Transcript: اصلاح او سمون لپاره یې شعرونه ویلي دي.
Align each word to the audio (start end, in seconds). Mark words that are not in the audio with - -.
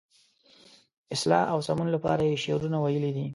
اصلاح 1.13 1.43
او 1.53 1.59
سمون 1.67 1.87
لپاره 1.95 2.23
یې 2.29 2.41
شعرونه 2.43 2.77
ویلي 2.79 3.11
دي. 3.17 3.27